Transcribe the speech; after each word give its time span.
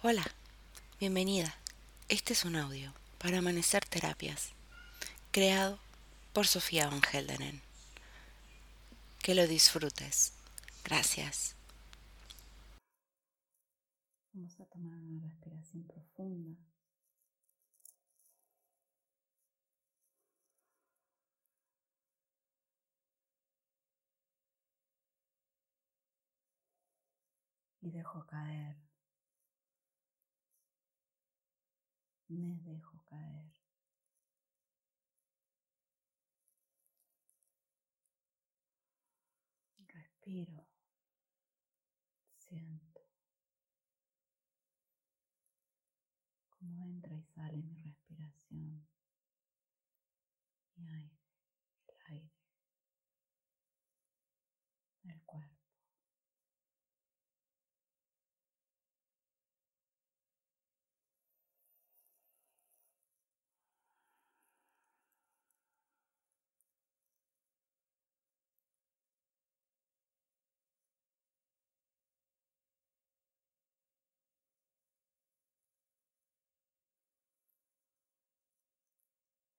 Hola, 0.00 0.22
bienvenida. 1.00 1.52
Este 2.08 2.32
es 2.32 2.44
un 2.44 2.54
audio 2.54 2.94
para 3.18 3.38
Amanecer 3.38 3.84
Terapias, 3.84 4.52
creado 5.32 5.80
por 6.32 6.46
Sofía 6.46 6.86
Van 6.88 7.00
Heldenen. 7.12 7.60
Que 9.20 9.34
lo 9.34 9.48
disfrutes. 9.48 10.34
Gracias. 10.84 11.56
Vamos 14.32 14.60
a 14.60 14.66
tomar 14.66 14.96
una 14.96 15.20
respiración 15.20 15.82
profunda. 15.82 16.60
Y 27.80 27.90
dejo 27.90 28.24
caer 28.26 28.76
me 32.38 32.56
dejo 32.62 33.02
caer. 33.04 33.52
Respiro, 39.88 40.64
siento. 42.38 43.00
Cómo 46.50 46.84
entra 46.84 47.14
y 47.16 47.22
sale 47.22 47.56
mi 47.62 47.74
respiración, 47.76 48.86
mi 50.76 50.88
aire, 50.88 51.18
el 51.88 52.14
aire, 52.14 52.30
el 55.04 55.22
cuerpo. 55.24 55.58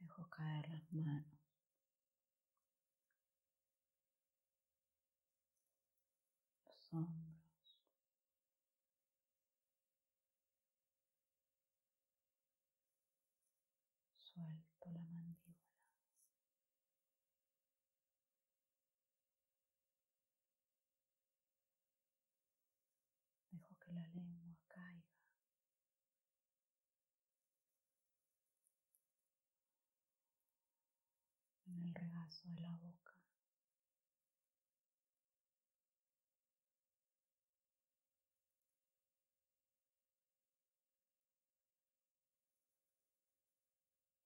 Dejo 0.00 0.25
caer 0.36 0.68
las 0.68 0.92
manos. 0.92 1.24
Los 6.66 6.92
hombros. 6.92 7.78
Suelto 14.20 14.90
la 14.90 15.00
mandíbula. 15.00 15.56
Dejo 23.50 23.74
que 23.78 23.92
la 23.92 24.06
lengua 24.08 24.54
caiga. 24.68 25.16
en 31.68 31.75
el 31.86 31.94
regazo 31.94 32.42
de 32.48 32.60
la 32.60 32.70
boca. 32.72 33.14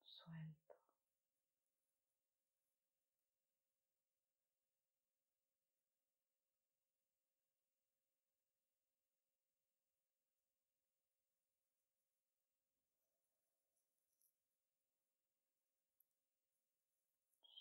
Suelto. 0.05 0.75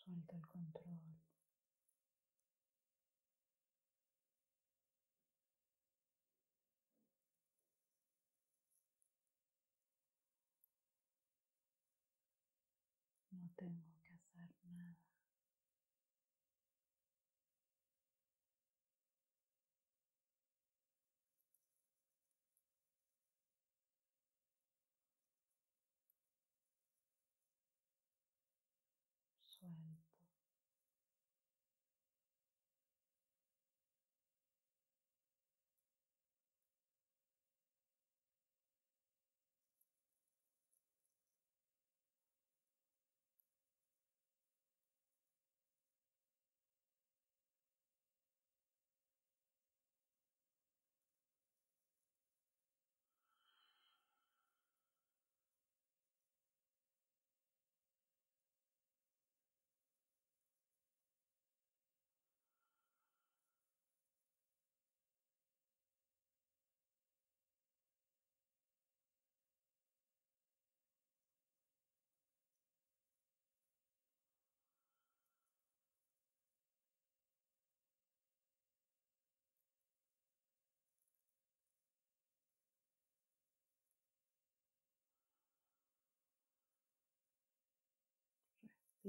Suelto 0.10 0.36
el 0.38 0.48
control. 0.48 0.90
No 13.32 13.50
tengo 13.56 13.94
que 14.04 14.14
hacer 14.16 14.50
nada. 14.72 14.98
Suelto. 29.48 30.00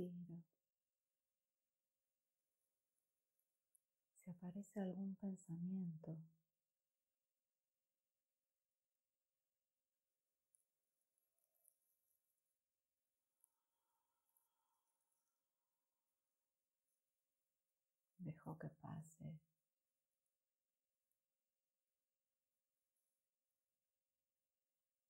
Respiro. 0.00 0.42
Si 4.24 4.30
aparece 4.30 4.80
algún 4.80 5.14
pensamiento, 5.16 6.16
dejo 18.18 18.56
que 18.58 18.70
pase. 18.80 19.38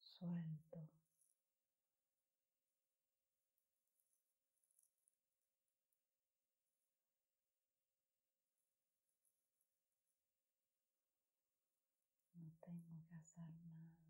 Suelto. 0.01 0.89
No 12.35 12.50
tengo 12.61 13.03
que 13.09 13.17
hacer 13.17 13.45
nada. 13.65 14.10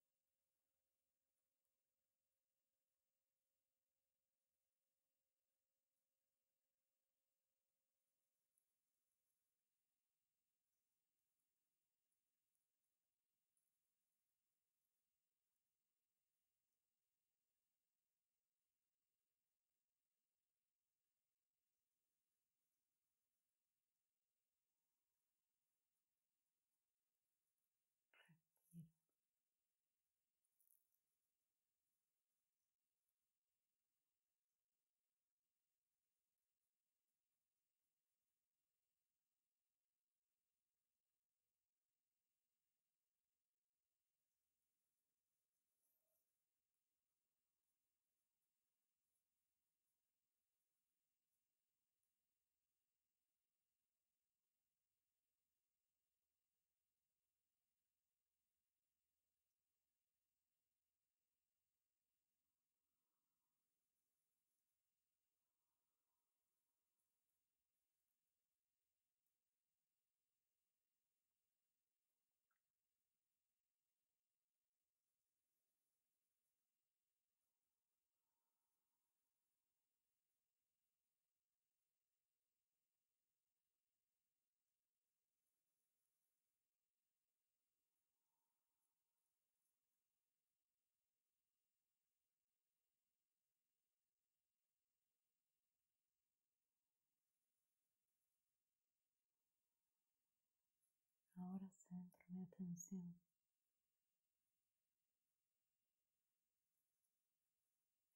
Ahora 101.51 101.67
centro 101.75 102.25
mi 102.29 102.43
atención 102.43 103.13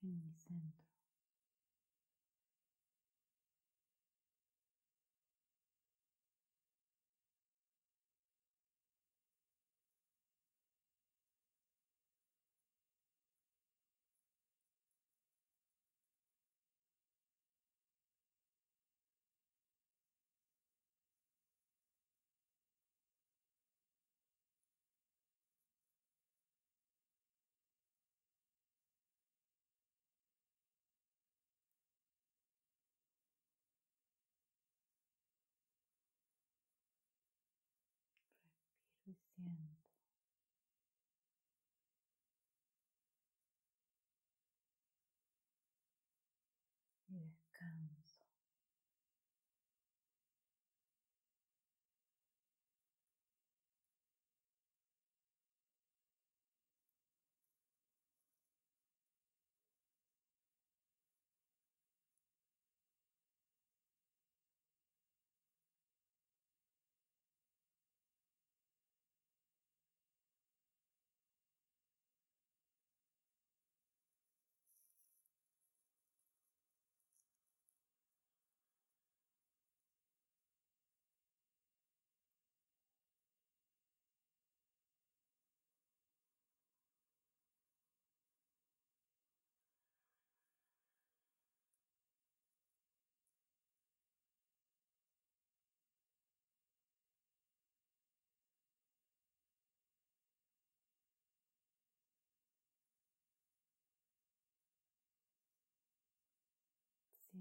en 0.03 0.21
mi 0.23 0.33
centro. 0.35 0.84
Y 47.07 47.31
siento. 47.57 48.04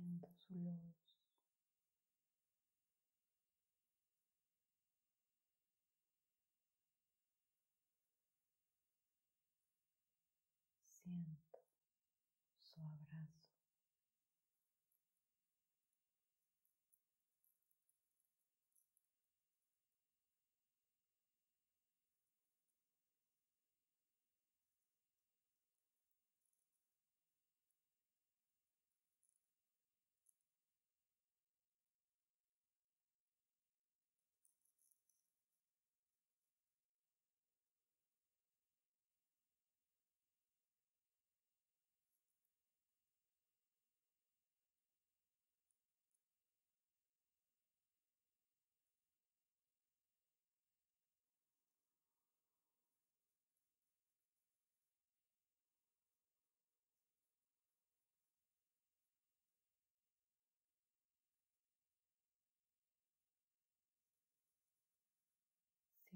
Siento 0.04 0.28
su 0.34 0.54
luz 0.58 0.94
su 12.62 12.80
abrazo. 12.80 13.44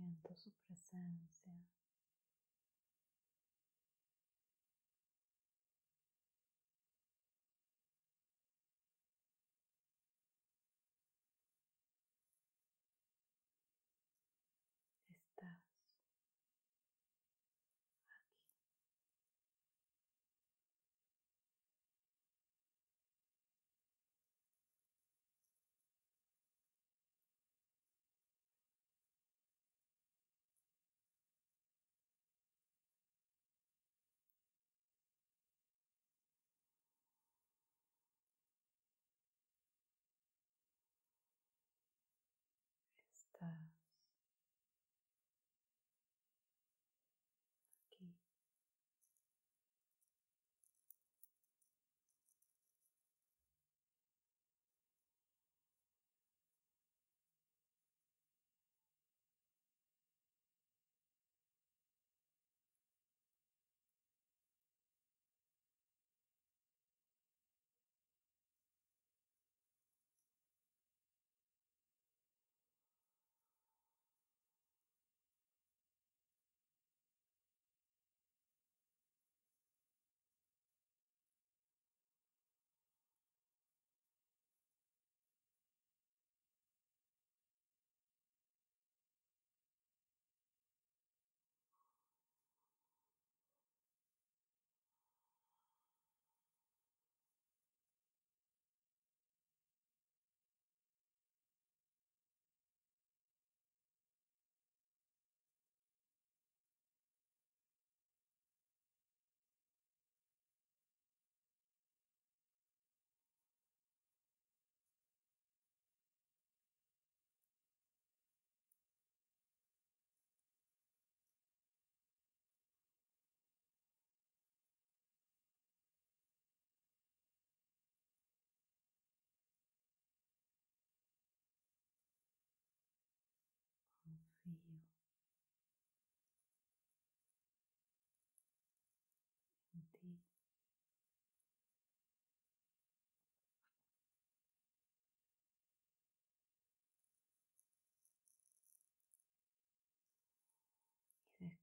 Siento 0.09 0.35
su 0.35 0.51
presencia. 0.67 1.53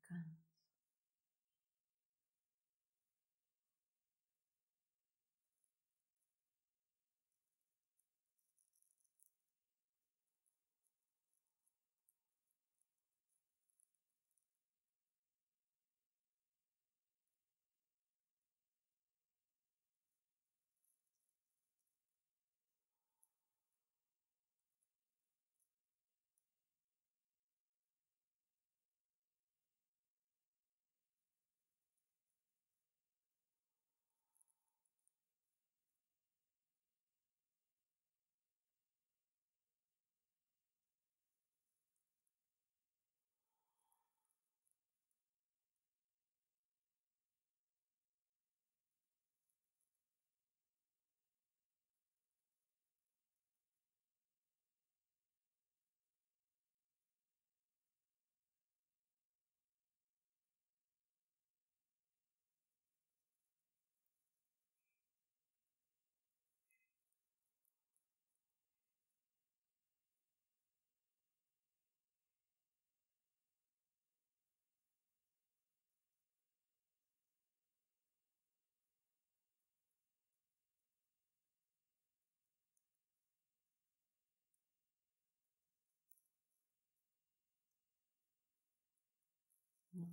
Descanso. 0.09 0.35
No 89.93 90.05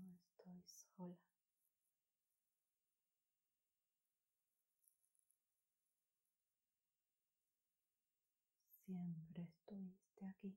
Siempre 8.85 9.43
estuviste 9.43 10.27
aquí. 10.27 10.57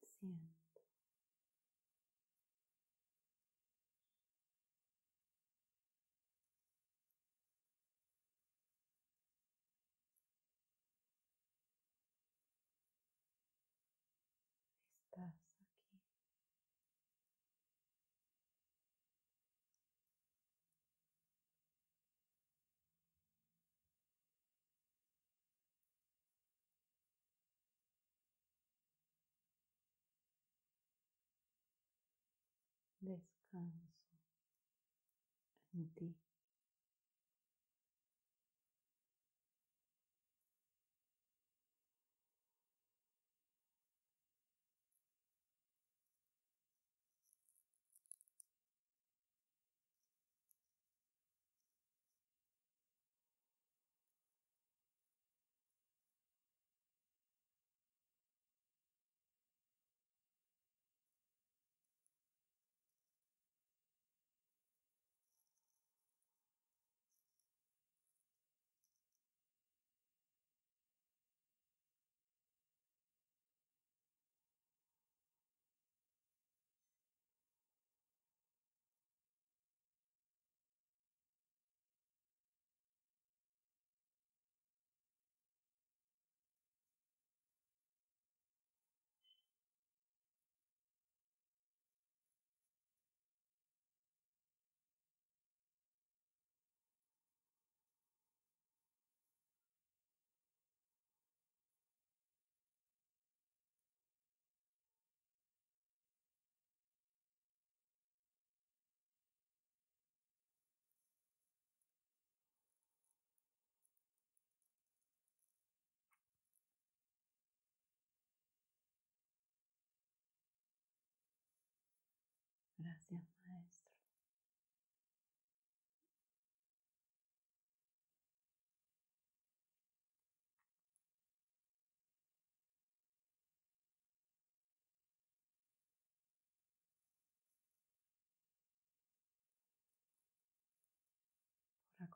Te 0.00 0.06
siento. 0.06 0.52
Estás 15.12 15.28
aquí. 15.28 15.98
Descanso 33.02 33.88
en 35.74 35.88
ti. 35.94 36.16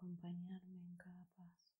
acompañarme 0.06 0.78
en 0.78 0.96
cada 0.96 1.24
paso. 1.36 1.74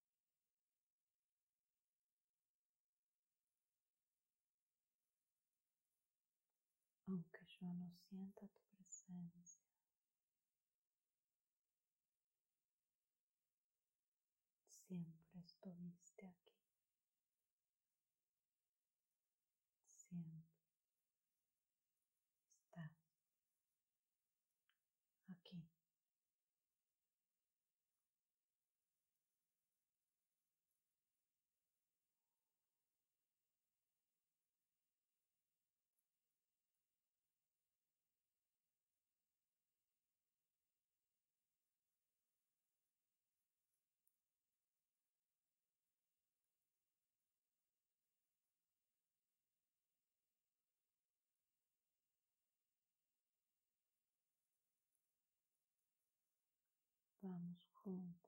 Aunque 7.07 7.47
yo 7.47 7.73
no 7.73 7.89
sienta 8.09 8.49
tu 8.49 8.61
presencia, 8.77 9.63
siempre 14.89 15.41
estuviste 15.41 16.27
aquí. 16.27 16.46
Vamos 57.27 57.59
juntos. 57.83 58.26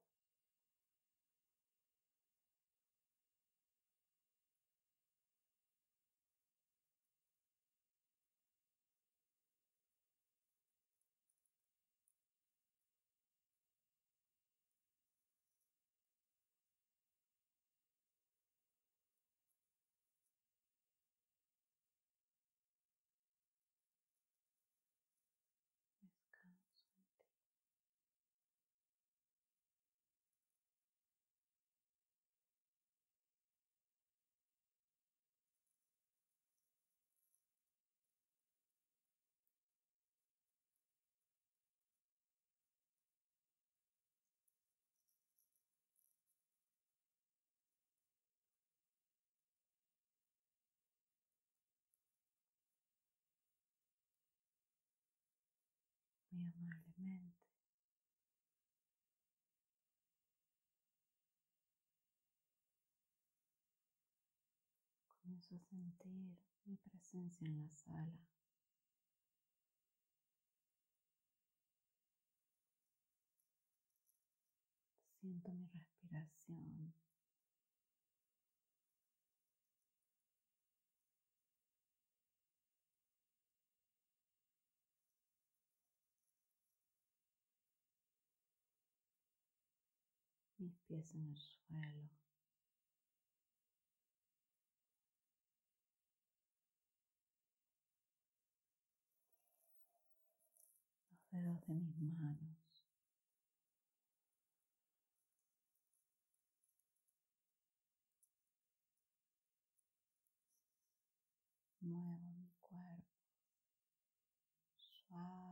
Muy 56.39 56.53
amablemente. 56.57 57.37
Comienzo 65.07 65.55
a 65.55 65.59
sentir 65.59 66.39
mi 66.65 66.77
presencia 66.77 67.47
en 67.47 67.61
la 67.61 67.75
sala. 67.75 68.19
Siento 75.21 75.53
mi 75.53 75.67
respiración. 75.67 75.88
Mis 90.59 90.77
pies 90.87 91.15
en 91.15 91.29
el 91.29 91.37
suelo. 91.39 92.11
Los 101.11 101.31
dedos 101.31 101.67
de 101.67 101.75
mis 101.75 102.19
manos. 102.19 102.59
Muevo 111.81 112.19
mi 112.19 112.51
cuerpo 112.61 113.07
suave 114.77 115.48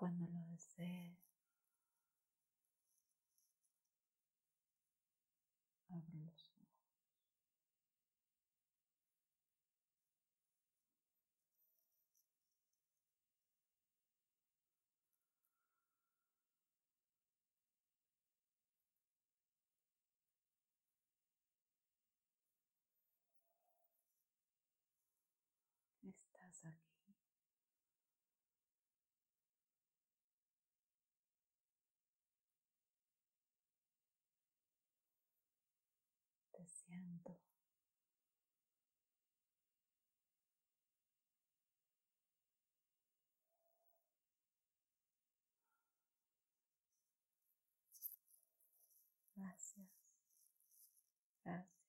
cuando 0.00 0.26
lo 0.28 0.40
desee, 0.46 1.18
abro 5.90 6.18
los 6.18 6.50
ojos. 6.56 6.70
Estás 26.02 26.64
aquí. 26.66 26.90
Te 37.10 37.16
siento. 37.16 37.36
Gracias. 49.34 49.88
Gracias. 51.44 51.79